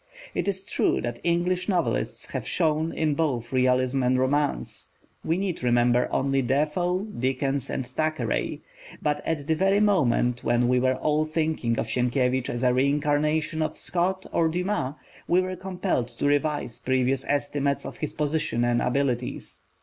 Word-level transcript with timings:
It 0.33 0.47
is 0.47 0.65
true 0.65 0.99
that 1.01 1.19
English 1.23 1.69
novelists 1.69 2.25
have 2.31 2.47
shone 2.47 2.91
in 2.91 3.13
both 3.13 3.53
realism 3.53 4.01
and 4.01 4.17
romance: 4.17 4.89
we 5.23 5.37
need 5.37 5.61
remember 5.61 6.09
only 6.11 6.41
Defoe, 6.41 7.03
Dickens, 7.03 7.69
and 7.69 7.85
Thackeray. 7.85 8.61
But 8.99 9.21
at 9.27 9.45
the 9.45 9.53
very 9.53 9.79
moment 9.79 10.43
when 10.43 10.67
we 10.67 10.79
were 10.79 10.95
all 10.95 11.23
thinking 11.25 11.77
of 11.77 11.85
Sienkiewicz 11.85 12.49
as 12.49 12.63
a 12.63 12.73
reincarnation 12.73 13.61
of 13.61 13.77
Scott 13.77 14.25
or 14.33 14.49
Dumas, 14.49 14.95
we 15.27 15.39
were 15.39 15.55
compelled 15.55 16.07
to 16.07 16.25
revise 16.25 16.79
previous 16.79 17.23
estimates 17.27 17.85
of 17.85 17.97
his 17.97 18.15
position 18.15 18.63
and 18.65 18.81
abilities. 18.81 19.61